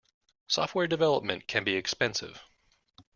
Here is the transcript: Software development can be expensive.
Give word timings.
Software 0.47 0.87
development 0.87 1.45
can 1.47 1.63
be 1.63 1.75
expensive. 1.75 2.41